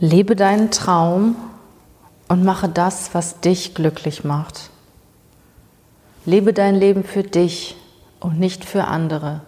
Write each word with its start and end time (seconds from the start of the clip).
Lebe 0.00 0.36
deinen 0.36 0.70
Traum 0.70 1.34
und 2.28 2.44
mache 2.44 2.68
das, 2.68 3.14
was 3.14 3.40
dich 3.40 3.74
glücklich 3.74 4.22
macht. 4.22 4.70
Lebe 6.24 6.52
dein 6.52 6.76
Leben 6.76 7.02
für 7.02 7.24
dich 7.24 7.76
und 8.20 8.38
nicht 8.38 8.64
für 8.64 8.84
andere. 8.84 9.40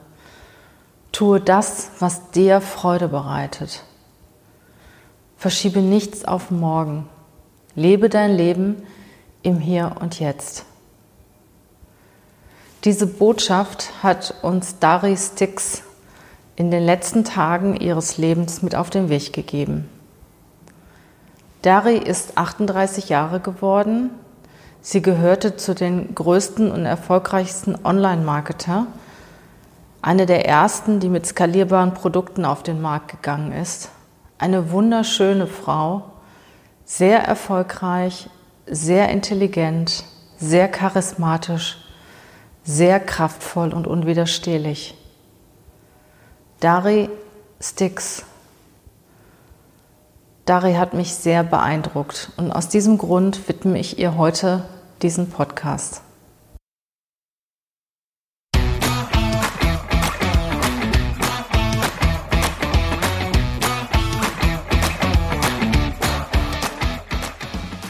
Tue 1.13 1.41
das, 1.41 1.91
was 2.01 2.31
dir 2.33 2.61
Freude 2.61 3.07
bereitet. 3.07 3.85
Verschiebe 5.37 5.83
nichts 5.83 6.25
auf 6.25 6.51
morgen. 6.51 7.09
Lebe 7.77 8.09
dein 8.09 8.35
Leben 8.35 8.83
im 9.43 9.61
Hier 9.61 9.97
und 10.01 10.19
Jetzt. 10.19 10.65
Diese 12.83 13.07
Botschaft 13.07 14.03
hat 14.03 14.35
uns 14.43 14.81
Dari 14.81 15.17
Stix 15.17 15.83
in 16.57 16.73
den 16.73 16.83
letzten 16.83 17.25
Tagen 17.25 17.77
ihres 17.77 18.19
Lebens 18.19 18.63
mit 18.63 18.75
auf 18.75 18.91
den 18.91 19.11
Weg 19.11 19.33
gegeben. 19.33 19.89
Dari 21.63 21.97
ist 21.97 22.39
38 22.39 23.09
Jahre 23.09 23.41
geworden. 23.41 24.11
Sie 24.81 25.03
gehörte 25.03 25.57
zu 25.57 25.75
den 25.75 26.15
größten 26.15 26.71
und 26.71 26.87
erfolgreichsten 26.87 27.77
Online-Marketer, 27.85 28.87
eine 30.03 30.25
der 30.25 30.47
ersten, 30.47 31.01
die 31.01 31.11
mit 31.11 31.27
skalierbaren 31.27 31.93
Produkten 31.93 32.47
auf 32.47 32.63
den 32.63 32.81
Markt 32.81 33.11
gegangen 33.11 33.53
ist. 33.53 33.91
Eine 34.39 34.71
wunderschöne 34.71 35.47
Frau, 35.47 36.05
sehr 36.87 37.23
erfolgreich, 37.23 38.31
sehr 38.67 39.11
intelligent, 39.11 40.05
sehr 40.39 40.69
charismatisch 40.69 41.77
sehr 42.65 43.01
kraftvoll 43.01 43.73
und 43.73 43.87
unwiderstehlich. 43.87 44.95
Dari 46.61 47.09
Stix. 47.61 48.25
Dari 50.51 50.75
hat 50.75 50.95
mich 50.95 51.15
sehr 51.15 51.45
beeindruckt 51.45 52.33
und 52.37 52.51
aus 52.51 52.69
diesem 52.69 52.99
Grund 52.99 53.47
widme 53.47 53.79
ich 53.79 54.01
ihr 54.01 54.17
heute 54.17 54.65
diesen 55.01 55.31
Podcast. 55.31 56.03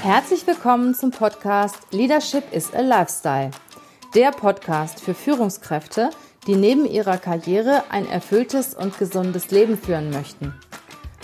Herzlich 0.02 0.46
willkommen 0.46 0.94
zum 0.94 1.12
Podcast 1.12 1.78
Leadership 1.92 2.52
is 2.52 2.74
a 2.74 2.82
Lifestyle 2.82 3.52
der 4.14 4.32
Podcast 4.32 5.00
für 5.00 5.14
Führungskräfte, 5.14 6.10
die 6.46 6.56
neben 6.56 6.84
ihrer 6.84 7.16
Karriere 7.16 7.84
ein 7.88 8.06
erfülltes 8.06 8.74
und 8.74 8.98
gesundes 8.98 9.50
Leben 9.50 9.78
führen 9.78 10.10
möchten. 10.10 10.52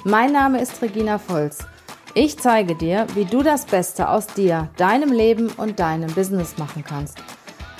Mein 0.08 0.30
Name 0.30 0.60
ist 0.62 0.80
Regina 0.82 1.18
Volz. 1.18 1.66
Ich 2.14 2.38
zeige 2.38 2.76
dir, 2.76 3.08
wie 3.14 3.24
du 3.24 3.42
das 3.42 3.66
Beste 3.66 4.08
aus 4.08 4.28
dir, 4.28 4.68
deinem 4.76 5.10
Leben 5.10 5.50
und 5.56 5.80
deinem 5.80 6.14
Business 6.14 6.58
machen 6.58 6.84
kannst. 6.86 7.18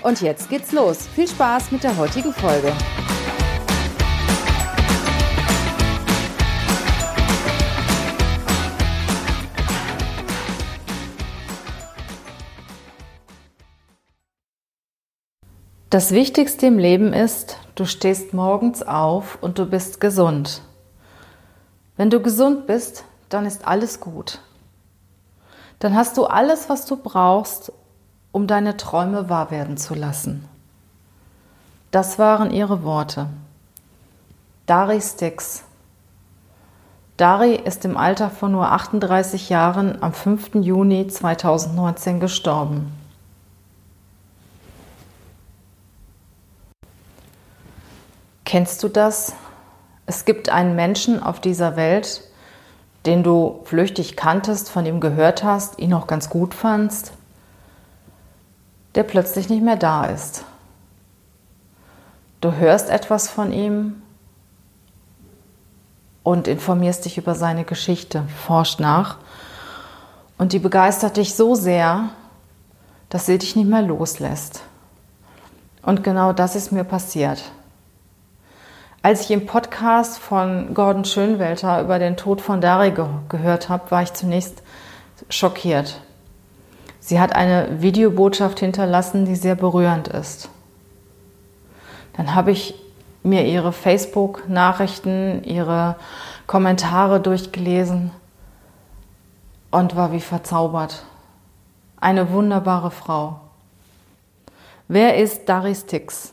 Und 0.03 0.21
jetzt 0.23 0.51
geht's 0.51 0.73
los. 0.73 1.07
Viel 1.07 1.29
Spaß 1.29 1.71
mit 1.71 1.85
der 1.85 1.97
heutigen 1.97 2.33
Folge. 2.33 2.73
Das 15.91 16.11
Wichtigste 16.11 16.67
im 16.67 16.81
Leben 16.81 17.13
ist, 17.13 17.61
du 17.77 17.85
stehst 17.85 18.35
morgens 18.35 18.83
auf 18.83 19.39
und 19.41 19.61
du 19.61 19.67
bist 19.67 20.01
gesund. 20.01 20.63
Wenn 21.97 22.11
du 22.11 22.21
gesund 22.21 22.67
bist, 22.67 23.05
dann 23.29 23.47
ist 23.47 23.67
alles 23.67 24.01
gut. 24.01 24.41
Dann 25.79 25.95
hast 25.95 26.17
du 26.17 26.25
alles, 26.25 26.69
was 26.69 26.87
du 26.87 26.97
brauchst, 26.97 27.73
um 28.33 28.47
deine 28.47 28.77
Träume 28.77 29.29
wahr 29.29 29.51
werden 29.51 29.77
zu 29.77 29.95
lassen. 29.95 30.47
Das 31.91 32.19
waren 32.19 32.51
ihre 32.51 32.83
Worte. 32.83 33.29
Dari 34.67 35.01
Stix. 35.01 35.65
Dari 37.17 37.55
ist 37.55 37.85
im 37.87 37.97
Alter 37.97 38.29
von 38.29 38.53
nur 38.53 38.73
38 38.73 39.49
Jahren 39.49 40.03
am 40.03 40.13
5. 40.13 40.57
Juni 40.57 41.07
2019 41.07 42.21
gestorben. 42.21 42.93
Kennst 48.45 48.83
du 48.83 48.89
das? 48.89 49.33
Es 50.07 50.25
gibt 50.25 50.49
einen 50.49 50.77
Menschen 50.77 51.21
auf 51.23 51.41
dieser 51.41 51.77
Welt, 51.77 52.23
den 53.07 53.23
du 53.23 53.61
flüchtig 53.65 54.17
kanntest, 54.17 54.71
von 54.71 54.87
ihm 54.87 55.01
gehört 55.01 55.45
hast, 55.45 55.79
ihn 55.79 55.95
auch 55.95 56.07
ganz 56.07 56.31
gut 56.31 56.55
fandst, 56.55 57.13
der 58.95 59.03
plötzlich 59.03 59.49
nicht 59.49 59.63
mehr 59.63 59.77
da 59.77 60.05
ist. 60.05 60.45
Du 62.41 62.53
hörst 62.53 62.91
etwas 62.91 63.29
von 63.29 63.53
ihm 63.53 64.03
und 66.23 66.49
informierst 66.49 67.05
dich 67.05 67.19
über 67.19 67.35
seine 67.35 67.65
Geschichte, 67.65 68.25
forscht 68.47 68.81
nach 68.81 69.19
und 70.39 70.53
die 70.53 70.59
begeistert 70.59 71.17
dich 71.17 71.35
so 71.35 71.55
sehr, 71.55 72.11
dass 73.09 73.27
sie 73.27 73.39
dich 73.39 73.57
nicht 73.57 73.69
mehr 73.69 73.83
loslässt. 73.83 74.63
Und 75.83 76.03
genau 76.03 76.33
das 76.33 76.57
ist 76.57 76.73
mir 76.73 76.85
passiert. 76.85 77.43
Als 79.07 79.21
ich 79.21 79.31
im 79.31 79.47
Podcast 79.47 80.19
von 80.19 80.75
Gordon 80.75 81.05
Schönwelter 81.05 81.81
über 81.81 82.01
den 82.01 82.17
Tod 82.17 82.41
von 82.41 82.61
Dari 82.61 82.91
ge 82.91 83.05
gehört 83.29 83.69
habe, 83.69 83.89
war 83.93 84.03
ich 84.03 84.13
zunächst 84.15 84.65
schockiert. 85.31 86.01
Sie 86.99 87.21
hat 87.21 87.33
eine 87.33 87.81
Videobotschaft 87.81 88.59
hinterlassen, 88.59 89.25
die 89.25 89.37
sehr 89.37 89.55
berührend 89.55 90.09
ist. 90.09 90.49
Dann 92.17 92.35
habe 92.35 92.51
ich 92.51 92.75
mir 93.23 93.47
ihre 93.47 93.73
Facebook-Nachrichten, 93.73 95.45
ihre 95.45 95.95
Kommentare 96.49 97.21
durchgelesen 97.21 98.11
und 99.71 99.95
war 99.95 100.11
wie 100.11 100.21
verzaubert. 100.21 101.05
Eine 102.01 102.33
wunderbare 102.33 102.91
Frau. 102.91 103.39
Wer 104.89 105.17
ist 105.17 105.49
Daris 105.49 105.87
Tix? 105.87 106.33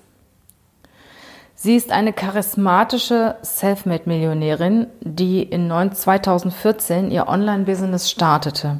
Sie 1.63 1.78
ist 1.78 1.94
eine 1.94 2.12
charismatische 2.12 3.38
Selfmade-Millionärin, 3.41 4.88
die 5.00 5.44
in 5.44 5.69
2014 5.69 7.09
ihr 7.09 7.29
Online-Business 7.29 8.12
startete 8.12 8.79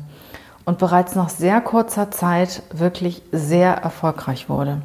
und 0.66 0.79
bereits 0.79 1.16
nach 1.16 1.29
sehr 1.29 1.61
kurzer 1.61 2.11
Zeit 2.11 2.61
wirklich 2.73 3.22
sehr 3.31 3.72
erfolgreich 3.75 4.49
wurde. 4.49 4.81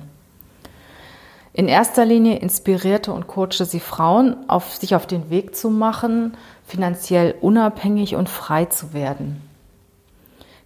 In 1.53 1.67
erster 1.67 2.05
Linie 2.05 2.37
inspirierte 2.37 3.13
und 3.13 3.27
coachte 3.27 3.65
sie 3.65 3.81
Frauen, 3.81 4.49
auf, 4.49 4.77
sich 4.77 4.95
auf 4.95 5.09
den 5.09 5.29
Weg 5.29 5.57
zu 5.57 5.69
machen, 5.69 6.37
finanziell 6.65 7.35
unabhängig 7.41 8.15
und 8.15 8.29
frei 8.29 8.67
zu 8.67 8.93
werden. 8.93 9.43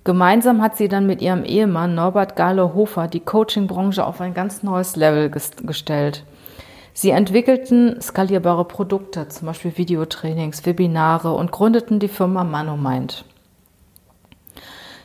Gemeinsam 0.04 0.60
hat 0.60 0.76
sie 0.76 0.88
dann 0.88 1.06
mit 1.06 1.22
ihrem 1.22 1.44
Ehemann 1.44 1.94
Norbert 1.94 2.36
Galo-Hofer 2.36 3.08
die 3.08 3.20
Coaching-Branche 3.20 4.04
auf 4.04 4.20
ein 4.20 4.34
ganz 4.34 4.62
neues 4.62 4.96
Level 4.96 5.30
gestellt– 5.30 6.24
Sie 6.94 7.10
entwickelten 7.10 8.00
skalierbare 8.00 8.64
Produkte, 8.66 9.28
zum 9.28 9.46
Beispiel 9.46 9.76
Videotrainings, 9.76 10.66
Webinare 10.66 11.32
und 11.32 11.50
gründeten 11.50 11.98
die 11.98 12.08
Firma 12.08 12.44
Manomind. 12.44 13.24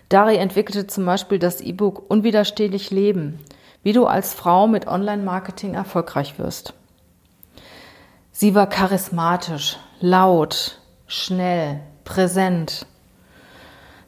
Dari 0.09 0.37
entwickelte 0.37 0.87
zum 0.87 1.05
Beispiel 1.05 1.39
das 1.39 1.61
E-Book 1.61 2.09
Unwiderstehlich 2.09 2.91
Leben, 2.91 3.39
wie 3.83 3.93
du 3.93 4.05
als 4.05 4.33
Frau 4.33 4.67
mit 4.67 4.87
Online-Marketing 4.87 5.73
erfolgreich 5.73 6.39
wirst. 6.39 6.73
Sie 8.31 8.53
war 8.53 8.67
charismatisch, 8.67 9.77
laut, 9.99 10.79
schnell, 11.07 11.79
präsent. 12.03 12.85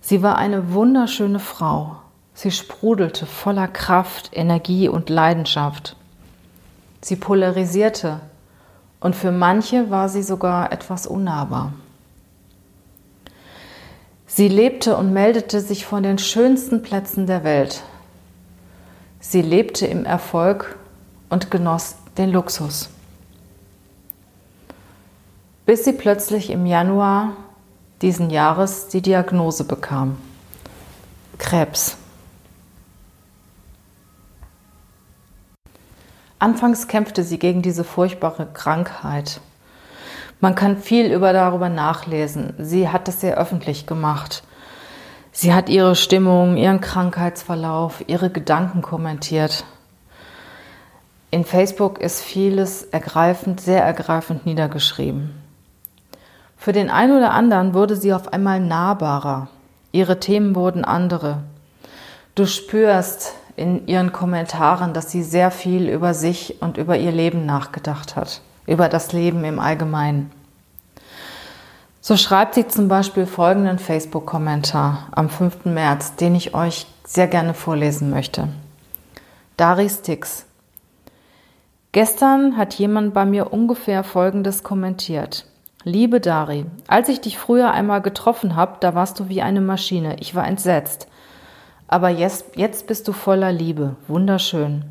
Sie 0.01 0.21
war 0.21 0.37
eine 0.37 0.73
wunderschöne 0.73 1.39
Frau. 1.39 1.97
Sie 2.33 2.51
sprudelte 2.51 3.25
voller 3.25 3.67
Kraft, 3.67 4.29
Energie 4.33 4.87
und 4.87 5.09
Leidenschaft. 5.09 5.95
Sie 7.01 7.15
polarisierte 7.15 8.19
und 8.99 9.15
für 9.15 9.31
manche 9.31 9.89
war 9.89 10.09
sie 10.09 10.23
sogar 10.23 10.71
etwas 10.71 11.07
unnahbar. 11.07 11.73
Sie 14.27 14.47
lebte 14.47 14.95
und 14.95 15.11
meldete 15.11 15.59
sich 15.59 15.85
von 15.85 16.03
den 16.03 16.17
schönsten 16.17 16.81
Plätzen 16.83 17.25
der 17.25 17.43
Welt. 17.43 17.83
Sie 19.19 19.41
lebte 19.41 19.87
im 19.87 20.05
Erfolg 20.05 20.77
und 21.29 21.51
genoss 21.51 21.95
den 22.17 22.31
Luxus. 22.31 22.89
Bis 25.65 25.83
sie 25.83 25.93
plötzlich 25.93 26.51
im 26.51 26.65
Januar 26.65 27.33
diesen 28.01 28.29
Jahres 28.29 28.87
die 28.87 29.01
Diagnose 29.01 29.63
bekam. 29.63 30.17
Krebs. 31.37 31.98
Anfangs 36.39 36.87
kämpfte 36.87 37.23
sie 37.23 37.37
gegen 37.37 37.61
diese 37.61 37.83
furchtbare 37.83 38.47
Krankheit. 38.53 39.41
Man 40.39 40.55
kann 40.55 40.77
viel 40.77 41.11
über 41.11 41.33
darüber 41.33 41.67
nachlesen. 41.67 42.53
Sie 42.57 42.87
hat 42.87 43.09
das 43.09 43.19
sehr 43.19 43.37
öffentlich 43.37 43.85
gemacht. 43.85 44.43
Sie 45.33 45.53
hat 45.53 45.67
ihre 45.67 45.95
Stimmung, 45.95 46.55
ihren 46.55 46.79
Krankheitsverlauf, 46.79 48.03
ihre 48.07 48.29
Gedanken 48.29 48.81
kommentiert. 48.81 49.65
In 51.29 51.43
Facebook 51.43 51.99
ist 51.99 52.21
vieles 52.21 52.83
ergreifend, 52.83 53.59
sehr 53.59 53.83
ergreifend 53.83 54.45
niedergeschrieben. 54.45 55.31
Für 56.57 56.71
den 56.71 56.89
einen 56.89 57.17
oder 57.17 57.31
anderen 57.31 57.73
wurde 57.73 57.95
sie 57.95 58.13
auf 58.13 58.33
einmal 58.33 58.59
nahbarer. 58.59 59.49
Ihre 59.91 60.19
Themen 60.19 60.55
wurden 60.55 60.85
andere. 60.85 61.43
Du 62.35 62.45
spürst 62.45 63.33
in 63.59 63.87
ihren 63.87 64.13
Kommentaren, 64.13 64.93
dass 64.93 65.11
sie 65.11 65.21
sehr 65.21 65.51
viel 65.51 65.89
über 65.89 66.13
sich 66.13 66.61
und 66.61 66.77
über 66.77 66.97
ihr 66.97 67.11
Leben 67.11 67.45
nachgedacht 67.45 68.15
hat, 68.15 68.41
über 68.65 68.87
das 68.87 69.11
Leben 69.11 69.43
im 69.43 69.59
Allgemeinen. 69.59 70.31
So 71.99 72.15
schreibt 72.15 72.55
sie 72.55 72.67
zum 72.67 72.87
Beispiel 72.87 73.25
folgenden 73.25 73.77
Facebook-Kommentar 73.77 75.09
am 75.11 75.29
5. 75.29 75.65
März, 75.65 76.15
den 76.15 76.35
ich 76.35 76.55
euch 76.55 76.87
sehr 77.05 77.27
gerne 77.27 77.53
vorlesen 77.53 78.09
möchte. 78.09 78.47
Daris 79.57 80.01
Tix. 80.01 80.45
Gestern 81.91 82.55
hat 82.55 82.75
jemand 82.75 83.13
bei 83.13 83.25
mir 83.25 83.51
ungefähr 83.51 84.05
Folgendes 84.05 84.63
kommentiert. 84.63 85.45
Liebe 85.83 86.21
Dari, 86.21 86.65
als 86.87 87.09
ich 87.09 87.19
dich 87.19 87.37
früher 87.37 87.71
einmal 87.71 88.01
getroffen 88.01 88.55
habe, 88.55 88.77
da 88.79 88.95
warst 88.95 89.19
du 89.19 89.27
wie 89.27 89.41
eine 89.41 89.61
Maschine. 89.61 90.15
Ich 90.19 90.33
war 90.33 90.47
entsetzt. 90.47 91.07
Aber 91.89 92.09
jetzt, 92.09 92.55
jetzt 92.55 92.85
bist 92.85 93.07
du 93.07 93.13
voller 93.13 93.51
Liebe. 93.51 93.95
Wunderschön. 94.07 94.85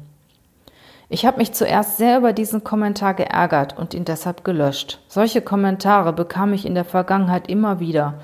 Ich 1.09 1.25
habe 1.25 1.39
mich 1.39 1.53
zuerst 1.53 1.97
sehr 1.97 2.19
über 2.19 2.33
diesen 2.33 2.65
Kommentar 2.65 3.15
geärgert 3.15 3.79
und 3.79 3.95
ihn 3.95 4.05
deshalb 4.05 4.45
gelöscht. 4.45 4.99
Solche 5.06 5.41
Kommentare 5.41 6.12
bekam 6.12 6.53
ich 6.53 6.67
in 6.67 6.75
der 6.75 6.85
Vergangenheit 6.85 7.49
immer 7.49 7.81
wieder 7.81 8.15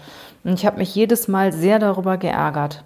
und 0.42 0.54
ich 0.54 0.66
habe 0.66 0.78
mich 0.78 0.94
jedes 0.94 1.28
Mal 1.28 1.52
sehr 1.52 1.78
darüber 1.78 2.18
geärgert. 2.18 2.84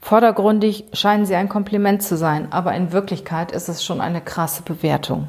Vordergründig 0.00 0.84
scheinen 0.92 1.26
sie 1.26 1.34
ein 1.34 1.48
Kompliment 1.48 2.02
zu 2.02 2.16
sein, 2.16 2.52
aber 2.52 2.74
in 2.74 2.92
Wirklichkeit 2.92 3.50
ist 3.50 3.68
es 3.68 3.82
schon 3.82 4.00
eine 4.00 4.20
krasse 4.20 4.62
Bewertung. 4.62 5.28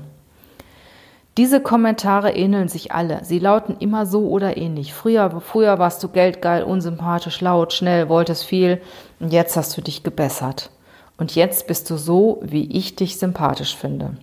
Diese 1.37 1.61
Kommentare 1.61 2.31
ähneln 2.31 2.67
sich 2.67 2.93
alle. 2.93 3.23
Sie 3.23 3.37
lauten 3.37 3.77
immer 3.77 4.07
so 4.07 4.27
oder 4.27 4.57
ähnlich. 4.57 4.91
Früher, 4.95 5.39
früher 5.39 5.77
warst 5.77 6.03
du 6.03 6.09
geldgeil, 6.09 6.63
unsympathisch, 6.63 7.41
laut, 7.41 7.73
schnell, 7.73 8.09
wolltest 8.09 8.43
viel 8.43 8.81
und 9.19 9.31
jetzt 9.31 9.55
hast 9.55 9.77
du 9.77 9.81
dich 9.81 10.01
gebessert. 10.01 10.71
Und 11.17 11.35
jetzt 11.35 11.67
bist 11.67 11.91
du 11.91 11.97
so, 11.97 12.39
wie 12.41 12.65
ich 12.75 12.95
dich 12.95 13.19
sympathisch 13.19 13.75
finde. 13.75 14.17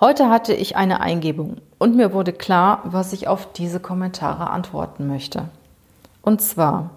Heute 0.00 0.28
hatte 0.28 0.54
ich 0.54 0.76
eine 0.76 1.00
Eingebung 1.00 1.58
und 1.78 1.94
mir 1.94 2.12
wurde 2.12 2.32
klar, 2.32 2.80
was 2.84 3.12
ich 3.12 3.28
auf 3.28 3.52
diese 3.52 3.78
Kommentare 3.78 4.50
antworten 4.50 5.06
möchte. 5.06 5.50
Und 6.22 6.40
zwar, 6.40 6.90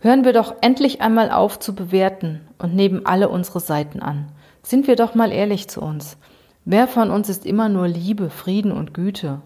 hören 0.00 0.24
wir 0.24 0.32
doch 0.32 0.54
endlich 0.60 1.00
einmal 1.00 1.30
auf 1.32 1.58
zu 1.58 1.74
bewerten 1.74 2.46
und 2.58 2.74
nehmen 2.74 3.04
alle 3.04 3.28
unsere 3.28 3.58
Seiten 3.58 4.00
an. 4.00 4.28
Sind 4.62 4.86
wir 4.86 4.96
doch 4.96 5.14
mal 5.14 5.32
ehrlich 5.32 5.68
zu 5.68 5.80
uns. 5.80 6.16
Wer 6.64 6.86
von 6.86 7.10
uns 7.10 7.28
ist 7.28 7.46
immer 7.46 7.68
nur 7.68 7.88
Liebe, 7.88 8.30
Frieden 8.30 8.72
und 8.72 8.94
Güte? 8.94 9.40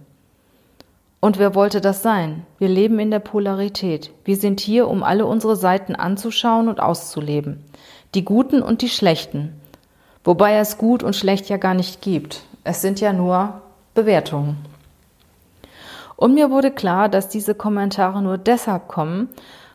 Und 1.20 1.38
wer 1.38 1.54
wollte 1.54 1.80
das 1.80 2.02
sein? 2.02 2.44
Wir 2.58 2.68
leben 2.68 2.98
in 2.98 3.10
der 3.10 3.20
Polarität. 3.20 4.10
Wir 4.24 4.36
sind 4.36 4.60
hier, 4.60 4.88
um 4.88 5.02
alle 5.02 5.24
unsere 5.24 5.56
Seiten 5.56 5.94
anzuschauen 5.94 6.68
und 6.68 6.80
auszuleben. 6.80 7.64
Die 8.14 8.24
guten 8.24 8.60
und 8.60 8.82
die 8.82 8.90
schlechten. 8.90 9.58
Wobei 10.22 10.56
es 10.56 10.76
gut 10.76 11.02
und 11.02 11.16
schlecht 11.16 11.48
ja 11.48 11.56
gar 11.56 11.74
nicht 11.74 12.02
gibt. 12.02 12.42
Es 12.62 12.82
sind 12.82 13.00
ja 13.00 13.12
nur 13.12 13.62
Bewertungen. 13.94 14.58
Und 16.16 16.34
mir 16.34 16.50
wurde 16.50 16.70
klar, 16.70 17.08
dass 17.08 17.28
diese 17.28 17.54
Kommentare 17.54 18.20
nur 18.20 18.38
deshalb 18.38 18.88
kommen, 18.88 19.28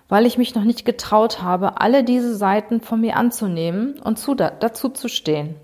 weil 0.10 0.26
ich 0.26 0.38
mich 0.38 0.54
noch 0.56 0.66
nicht 0.66 0.84
getraut 0.84 1.42
habe, 1.42 1.80
alle 1.80 2.04
diese 2.04 2.36
Seiten 2.36 2.82
von 2.82 3.00
mir 3.00 3.16
anzunehmen 3.16 4.00
und 4.00 4.20
zu, 4.20 4.36
dazu 4.36 4.90
zu 4.90 5.08
stehen. 5.08 5.56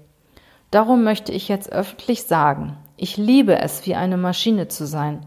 Darum 0.71 1.03
möchte 1.03 1.33
ich 1.33 1.50
jetzt 1.50 1.71
öffentlich 1.71 2.24
sagen, 2.24 2.77
ich 2.95 3.18
liebe 3.18 3.59
es, 3.59 3.86
wie 3.86 3.95
eine 3.95 4.15
Maschine 4.15 4.69
zu 4.69 4.88
sein 4.88 5.25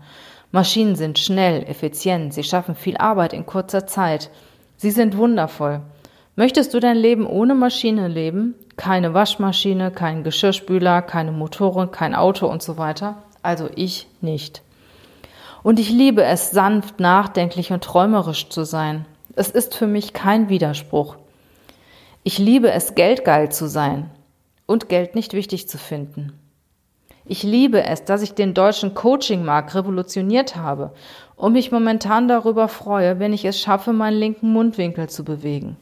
Maschinen 0.50 0.96
sind 0.96 1.18
schnell, 1.18 1.62
effizient, 1.64 2.32
sie 2.32 2.42
schaffen 2.42 2.74
viel 2.74 2.96
Arbeit 2.96 3.34
in 3.34 3.44
kurzer 3.44 3.86
Zeit. 3.86 4.30
Sie 4.76 4.90
sind 4.90 5.16
wundervoll. 5.16 5.82
Möchtest 6.36 6.72
du 6.72 6.80
dein 6.80 6.96
Leben 6.96 7.26
ohne 7.26 7.54
Maschine 7.54 8.08
leben? 8.08 8.54
Keine 8.76 9.12
Waschmaschine, 9.12 9.90
kein 9.90 10.22
Geschirrspüler, 10.22 11.02
keine 11.02 11.32
Motoren, 11.32 11.90
kein 11.90 12.14
Auto 12.14 12.46
und 12.46 12.62
so 12.62 12.78
weiter? 12.78 13.22
Also 13.42 13.68
ich 13.74 14.06
nicht. 14.22 14.62
Und 15.62 15.78
ich 15.78 15.90
liebe 15.90 16.22
es, 16.22 16.50
sanft, 16.50 17.00
nachdenklich 17.00 17.72
und 17.72 17.84
träumerisch 17.84 18.48
zu 18.48 18.64
sein. 18.64 19.06
Es 19.34 19.50
ist 19.50 19.74
für 19.74 19.86
mich 19.86 20.12
kein 20.12 20.48
Widerspruch. 20.48 21.16
Ich 22.22 22.38
liebe 22.38 22.70
es, 22.70 22.94
geldgeil 22.94 23.50
zu 23.50 23.68
sein 23.68 24.10
und 24.66 24.88
Geld 24.88 25.14
nicht 25.14 25.32
wichtig 25.32 25.68
zu 25.68 25.78
finden. 25.78 26.32
Ich 27.24 27.42
liebe 27.42 27.82
es, 27.82 28.04
dass 28.04 28.22
ich 28.22 28.34
den 28.34 28.54
deutschen 28.54 28.94
Coaching-Markt 28.94 29.74
revolutioniert 29.74 30.56
habe 30.56 30.92
und 31.36 31.52
mich 31.52 31.70
momentan 31.70 32.26
darüber 32.26 32.68
freue, 32.68 33.18
wenn 33.18 33.32
ich 33.32 33.44
es 33.44 33.60
schaffe, 33.60 33.92
meinen 33.92 34.18
linken 34.18 34.52
Mundwinkel 34.52 35.08
zu 35.08 35.24
bewegen. 35.24 35.76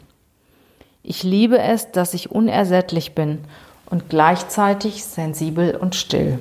Ich 1.02 1.22
liebe 1.22 1.58
es, 1.58 1.92
dass 1.92 2.14
ich 2.14 2.32
unersättlich 2.32 3.14
bin 3.14 3.44
und 3.88 4.10
gleichzeitig 4.10 5.04
sensibel 5.04 5.76
und 5.76 5.94
still. 5.94 6.40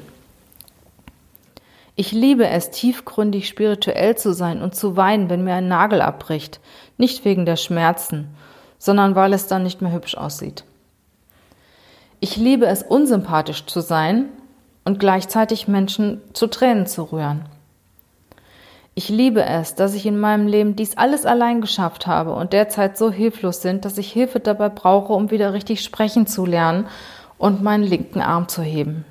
Ich 1.97 2.12
liebe 2.12 2.47
es, 2.47 2.71
tiefgründig 2.71 3.47
spirituell 3.47 4.18
zu 4.18 4.33
sein 4.33 4.62
und 4.62 4.75
zu 4.75 4.97
weinen, 4.97 5.30
wenn 5.30 5.45
mir 5.45 5.53
ein 5.53 5.69
Nagel 5.69 6.01
abbricht, 6.01 6.59
nicht 6.97 7.24
wegen 7.24 7.45
der 7.45 7.56
Schmerzen, 7.56 8.27
sondern 8.77 9.15
weil 9.15 9.31
es 9.31 9.47
dann 9.47 9.63
nicht 9.63 9.81
mehr 9.81 9.94
hübsch 9.94 10.15
aussieht. 10.15 10.65
Ich 12.19 12.36
liebe 12.36 12.65
es, 12.65 12.83
unsympathisch 12.83 13.65
zu 13.65 13.80
sein 13.80 14.25
und 14.83 15.00
gleichzeitig 15.00 15.68
Menschen 15.68 16.21
zu 16.33 16.47
Tränen 16.47 16.86
zu 16.86 17.03
rühren. 17.03 17.45
Ich 18.94 19.09
liebe 19.09 19.44
es, 19.44 19.75
dass 19.75 19.94
ich 19.94 20.06
in 20.06 20.19
meinem 20.19 20.48
Leben 20.48 20.75
dies 20.75 20.98
alles 20.98 21.25
allein 21.25 21.62
geschafft 21.62 22.07
habe 22.07 22.33
und 22.33 22.53
derzeit 22.53 22.98
so 22.98 23.12
hilflos 23.12 23.62
sind, 23.62 23.86
dass 23.86 23.98
ich 23.98 24.12
Hilfe 24.12 24.39
dabei 24.39 24.69
brauche, 24.69 25.13
um 25.13 25.31
wieder 25.31 25.53
richtig 25.53 25.81
sprechen 25.81 26.27
zu 26.27 26.45
lernen 26.45 26.88
und 27.38 27.62
meinen 27.62 27.83
linken 27.83 28.21
Arm 28.21 28.48
zu 28.48 28.62
heben. 28.62 29.06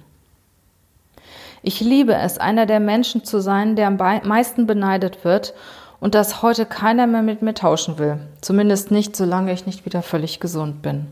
Ich 1.67 1.81
liebe 1.81 2.15
es, 2.15 2.37
einer 2.37 2.67
der 2.67 2.79
Menschen 2.79 3.25
zu 3.25 3.41
sein, 3.41 3.75
der 3.75 3.87
am 3.87 3.97
meisten 3.97 4.67
beneidet 4.67 5.25
wird 5.25 5.55
und 5.99 6.15
dass 6.15 6.43
heute 6.43 6.67
keiner 6.67 7.06
mehr 7.06 7.23
mit 7.23 7.41
mir 7.41 7.55
tauschen 7.55 7.97
will. 7.97 8.19
Zumindest 8.43 8.91
nicht, 8.91 9.17
solange 9.17 9.51
ich 9.51 9.65
nicht 9.65 9.87
wieder 9.87 10.03
völlig 10.03 10.41
gesund 10.41 10.83
bin. 10.83 11.06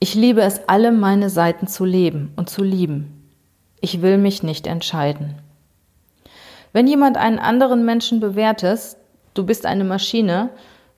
Ich 0.00 0.16
liebe 0.16 0.40
es, 0.40 0.68
alle 0.68 0.90
meine 0.90 1.30
Seiten 1.30 1.68
zu 1.68 1.84
leben 1.84 2.32
und 2.34 2.50
zu 2.50 2.64
lieben. 2.64 3.30
Ich 3.80 4.02
will 4.02 4.18
mich 4.18 4.42
nicht 4.42 4.66
entscheiden. 4.66 5.36
Wenn 6.72 6.88
jemand 6.88 7.18
einen 7.18 7.38
anderen 7.38 7.84
Menschen 7.84 8.18
bewertet, 8.18 8.96
du 9.34 9.46
bist 9.46 9.64
eine 9.64 9.84
Maschine, 9.84 10.50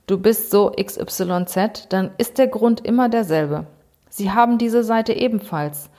du 0.06 0.16
bist 0.16 0.50
so 0.50 0.72
XYZ, 0.74 1.88
dann 1.90 2.12
ist 2.16 2.38
der 2.38 2.46
Grund 2.46 2.82
immer 2.82 3.10
derselbe. 3.10 3.66
Sie 4.08 4.30
haben 4.30 4.56
diese 4.56 4.84
Seite 4.84 5.12
ebenfalls, 5.12 5.90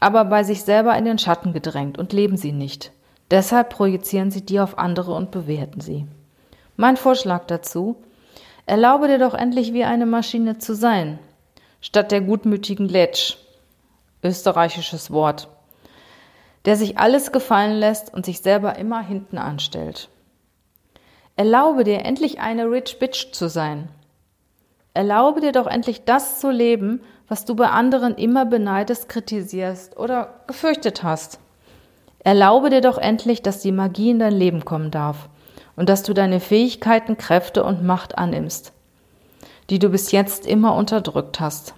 aber 0.00 0.24
bei 0.24 0.44
sich 0.44 0.62
selber 0.62 0.96
in 0.96 1.04
den 1.04 1.18
Schatten 1.18 1.52
gedrängt 1.52 1.98
und 1.98 2.12
leben 2.12 2.36
sie 2.36 2.52
nicht. 2.52 2.92
Deshalb 3.30 3.70
projizieren 3.70 4.30
sie 4.30 4.44
die 4.44 4.60
auf 4.60 4.78
andere 4.78 5.12
und 5.12 5.30
bewerten 5.30 5.80
sie. 5.80 6.06
Mein 6.76 6.96
Vorschlag 6.96 7.46
dazu, 7.46 7.96
erlaube 8.66 9.08
dir 9.08 9.18
doch 9.18 9.34
endlich 9.34 9.72
wie 9.72 9.84
eine 9.84 10.06
Maschine 10.06 10.58
zu 10.58 10.74
sein, 10.74 11.18
statt 11.80 12.12
der 12.12 12.20
gutmütigen 12.20 12.88
Letsch, 12.88 13.36
österreichisches 14.22 15.10
Wort, 15.10 15.48
der 16.64 16.76
sich 16.76 16.98
alles 16.98 17.32
gefallen 17.32 17.78
lässt 17.78 18.14
und 18.14 18.24
sich 18.24 18.40
selber 18.40 18.76
immer 18.76 19.00
hinten 19.00 19.38
anstellt. 19.38 20.08
Erlaube 21.36 21.84
dir 21.84 22.04
endlich 22.04 22.40
eine 22.40 22.70
Rich 22.70 22.98
Bitch 22.98 23.32
zu 23.32 23.48
sein. 23.48 23.88
Erlaube 24.94 25.40
dir 25.40 25.52
doch 25.52 25.66
endlich 25.66 26.04
das 26.04 26.40
zu 26.40 26.50
leben, 26.50 27.00
was 27.28 27.44
du 27.44 27.54
bei 27.54 27.68
anderen 27.68 28.14
immer 28.16 28.46
beneidest, 28.46 29.08
kritisierst 29.08 29.96
oder 29.96 30.34
gefürchtet 30.46 31.02
hast. 31.02 31.38
Erlaube 32.20 32.70
dir 32.70 32.80
doch 32.80 32.98
endlich, 32.98 33.42
dass 33.42 33.60
die 33.60 33.72
Magie 33.72 34.10
in 34.10 34.18
dein 34.18 34.34
Leben 34.34 34.64
kommen 34.64 34.90
darf 34.90 35.28
und 35.76 35.88
dass 35.88 36.02
du 36.02 36.14
deine 36.14 36.40
Fähigkeiten, 36.40 37.16
Kräfte 37.16 37.62
und 37.64 37.84
Macht 37.84 38.18
annimmst 38.18 38.72
die 39.70 39.78
du 39.78 39.90
bis 39.90 40.12
jetzt 40.12 40.46
immer 40.46 40.74
unterdrückt 40.74 41.40
hast. 41.40 41.74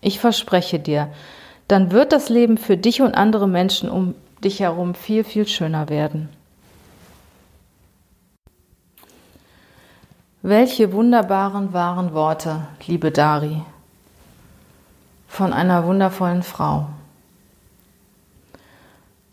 Ich 0.00 0.20
verspreche 0.20 0.78
dir, 0.78 1.10
dann 1.68 1.90
wird 1.90 2.12
das 2.12 2.28
Leben 2.28 2.58
für 2.58 2.76
dich 2.76 3.00
und 3.00 3.14
andere 3.14 3.48
Menschen 3.48 3.88
um 3.88 4.14
dich 4.44 4.60
herum 4.60 4.94
viel, 4.94 5.24
viel 5.24 5.46
schöner 5.46 5.88
werden. 5.88 6.28
Welche 10.42 10.92
wunderbaren, 10.92 11.72
wahren 11.74 12.14
Worte, 12.14 12.66
liebe 12.86 13.10
Dari, 13.10 13.62
von 15.40 15.54
einer 15.54 15.86
wundervollen 15.86 16.42
Frau. 16.42 16.88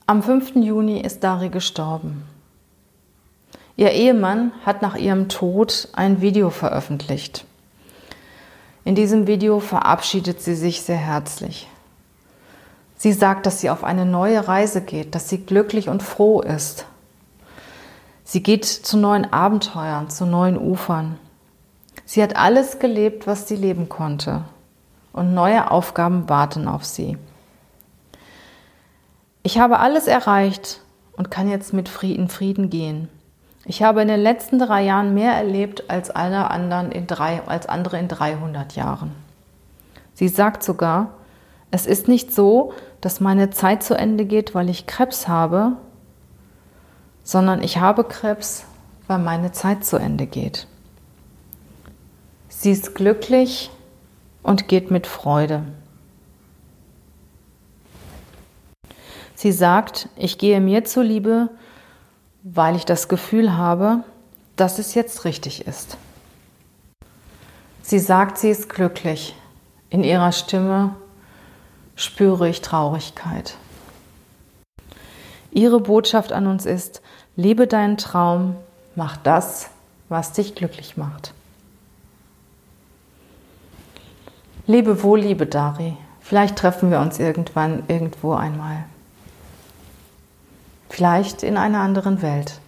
Am 0.06 0.24
5. 0.24 0.56
Juni 0.56 1.02
ist 1.02 1.22
Dari 1.22 1.50
gestorben. 1.50 2.24
Ihr 3.76 3.92
Ehemann 3.92 4.54
hat 4.66 4.82
nach 4.82 4.96
ihrem 4.96 5.28
Tod 5.28 5.90
ein 5.92 6.22
Video 6.22 6.50
veröffentlicht. 6.50 7.44
In 8.86 8.96
diesem 8.96 9.28
Video 9.28 9.60
verabschiedet 9.60 10.42
sie 10.42 10.56
sich 10.56 10.82
sehr 10.82 10.96
herzlich. 10.96 11.68
Sie 12.96 13.12
sagt, 13.12 13.46
dass 13.46 13.60
sie 13.60 13.70
auf 13.70 13.84
eine 13.84 14.06
neue 14.06 14.48
Reise 14.48 14.80
geht, 14.80 15.14
dass 15.14 15.28
sie 15.28 15.40
glücklich 15.40 15.90
und 15.90 16.02
froh 16.02 16.40
ist. 16.40 16.86
Sie 18.24 18.42
geht 18.42 18.64
zu 18.64 18.96
neuen 18.96 19.34
Abenteuern, 19.34 20.10
zu 20.10 20.26
neuen 20.26 20.58
Ufern. 20.58 21.20
Sie 22.06 22.24
hat 22.24 22.38
alles 22.38 22.80
gelebt, 22.80 23.28
was 23.28 23.50
sie 23.50 23.58
leben 23.58 23.90
konnte. 23.90 24.46
Und 25.18 25.34
neue 25.34 25.72
Aufgaben 25.72 26.30
warten 26.30 26.68
auf 26.68 26.86
sie. 26.86 27.18
Ich 29.42 29.58
habe 29.58 29.80
alles 29.80 30.06
erreicht 30.06 30.82
und 31.14 31.32
kann 31.32 31.50
jetzt 31.50 31.74
mit 31.74 31.90
Frieden, 31.90 32.30
Frieden 32.30 32.70
gehen. 32.70 33.10
Ich 33.66 33.82
habe 33.82 34.04
in 34.04 34.10
den 34.10 34.20
letzten 34.20 34.60
drei 34.60 34.84
Jahren 34.84 35.16
mehr 35.16 35.34
erlebt 35.34 35.90
als 35.90 36.12
alle 36.12 36.52
anderen 36.52 36.92
in 36.92 37.08
drei, 37.08 37.42
als 37.48 37.66
andere 37.66 37.98
in 37.98 38.08
300 38.08 38.76
Jahren. 38.76 39.12
Sie 40.14 40.28
sagt 40.28 40.62
sogar, 40.62 41.16
es 41.72 41.88
ist 41.88 42.08
nicht 42.08 42.32
so, 42.32 42.72
dass 43.02 43.20
meine 43.20 43.50
Zeit 43.50 43.82
zu 43.82 43.96
Ende 43.96 44.26
geht, 44.26 44.54
weil 44.54 44.70
ich 44.70 44.86
Krebs 44.86 45.28
habe, 45.28 45.78
sondern 47.24 47.64
ich 47.64 47.80
habe 47.80 48.04
Krebs, 48.04 48.66
weil 49.08 49.18
meine 49.18 49.52
Zeit 49.52 49.84
zu 49.84 49.98
Ende 49.98 50.28
geht. 50.28 50.68
Sie 52.50 52.70
ist 52.70 52.94
glücklich 52.94 53.72
und 54.48 54.70
geht 54.70 54.92
mit 54.92 55.08
Freude. 55.08 55.62
Sie 59.36 59.52
sagt, 59.52 60.08
ich 60.16 60.38
gehe 60.38 60.62
mir 60.62 60.86
zuliebe, 60.86 61.50
weil 62.44 62.78
ich 62.78 62.86
das 62.86 63.10
Gefühl 63.10 63.58
habe, 63.58 64.06
dass 64.56 64.80
es 64.80 64.96
jetzt 64.96 65.26
richtig 65.26 65.68
ist. 65.68 65.98
Sie 67.82 68.00
sagt, 68.00 68.38
sie 68.38 68.50
ist 68.50 68.70
glücklich. 68.70 69.36
In 69.90 70.06
ihrer 70.06 70.32
Stimme 70.32 70.96
spüre 71.98 72.48
ich 72.48 72.62
Traurigkeit. 72.62 73.58
Ihre 75.52 75.82
Botschaft 75.82 76.32
an 76.32 76.48
uns 76.48 76.66
ist, 76.66 77.02
lebe 77.36 77.68
deinen 77.68 77.98
Traum, 77.98 78.56
mach 78.96 79.18
das, 79.18 79.70
was 80.08 80.32
dich 80.32 80.56
glücklich 80.56 80.96
macht. 80.96 81.34
Lebe 84.68 85.02
wohl, 85.02 85.22
liebe 85.22 85.46
Dari. 85.46 85.96
Vielleicht 86.20 86.58
treffen 86.58 86.92
wir 86.92 87.00
uns 87.00 87.20
irgendwann 87.20 87.84
irgendwo 87.88 88.34
einmal. 88.34 88.84
Vielleicht 90.90 91.42
in 91.42 91.56
einer 91.56 91.80
anderen 91.80 92.22
Welt. 92.22 92.60